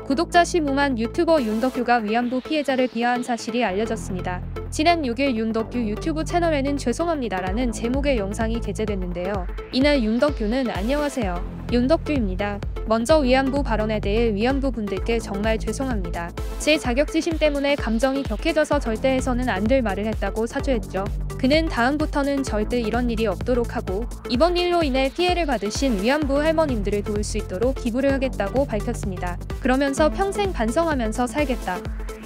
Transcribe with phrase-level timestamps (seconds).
[0.00, 4.42] 구독자 15만 유튜버 윤덕규가 위안부 피해자를 비하한 사실이 알려졌습니다.
[4.70, 9.46] 지난 6일 윤덕규 유튜브 채널에는 죄송합니다라는 제목의 영상이 게재됐는데요.
[9.70, 11.66] 이날 윤덕규는 안녕하세요.
[11.72, 12.58] 윤덕규입니다.
[12.86, 16.30] 먼저 위안부 발언에 대해 위안부 분들께 정말 죄송합니다.
[16.58, 21.04] 제 자격지심 때문에 감정이 격해져서 절대 해서는 안 될 말을 했다고 사죄했죠.
[21.42, 27.24] 그는 다음부터는 절대 이런 일이 없도록 하고 이번 일로 인해 피해를 받으신 위안부 할머님들을 도울
[27.24, 29.36] 수 있도록 기부를 하겠다고 밝혔습니다.
[29.60, 31.80] 그러면서 평생 반성하면서 살겠다.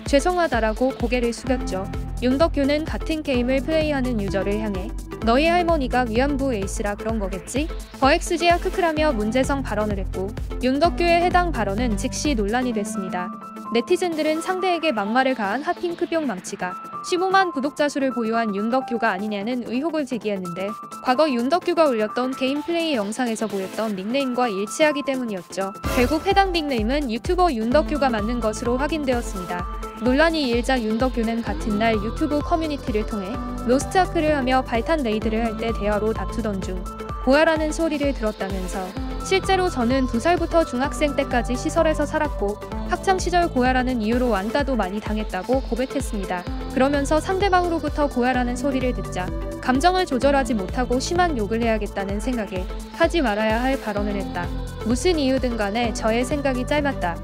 [0.06, 2.05] 죄송하다라고 고개를 숙였죠.
[2.22, 4.88] 윤덕규는 같은 게임을 플레이하는 유저를 향해
[5.24, 7.68] 너희 할머니가 위안부 에이스라 그런 거겠지?
[8.00, 10.28] 거엑스지아 크크라며 문제성 발언을 했고
[10.62, 13.30] 윤덕규의 해당 발언은 즉시 논란이 됐습니다.
[13.74, 16.74] 네티즌들은 상대에게 막말을 가한 핫핑크병 망치가
[17.10, 20.68] 15만 구독자 수를 보유한 윤덕규가 아니냐는 의혹을 제기했는데
[21.04, 25.72] 과거 윤덕규가 올렸던 게임 플레이 영상에서 보였던 닉네임과 일치하기 때문이었죠.
[25.96, 29.75] 결국 해당 닉네임은 유튜버 윤덕규가 맞는 것으로 확인되었습니다.
[30.02, 33.28] 논란이 일자 윤덕규는 같은 날 유튜브 커뮤니티를 통해
[33.66, 36.84] 로스트아크를 하며 발탄 레이드를 할 때 대화로 다투던 중
[37.24, 38.86] 고아라는 소리를 들었다면서
[39.24, 45.62] 실제로 저는 두 살부터 중학생 때까지 시설에서 살았고 학창 시절 고아라는 이유로 왕따도 많이 당했다고
[45.62, 46.44] 고백했습니다.
[46.74, 49.26] 그러면서 상대방으로부터 고아라는 소리를 듣자
[49.62, 54.46] 감정을 조절하지 못하고 심한 욕을 해야겠다는 생각에 하지 말아야 할 발언을 했다.
[54.84, 57.16] 무슨 이유든 간에 저의 생각이 짧았다.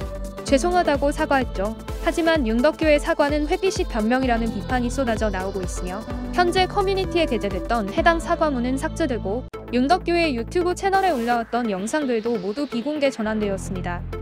[0.44, 1.76] 죄송하다고 사과했죠.
[2.04, 6.00] 하지만 윤덕규의 사과는 회피식 변명이라는 비판이 쏟아져 나오고 있으며
[6.34, 14.21] 현재 커뮤니티에 게재됐던 해당 사과문은 삭제되고 윤덕규의 유튜브 채널에 올라왔던 영상들도 모두 비공개 전환되었습니다.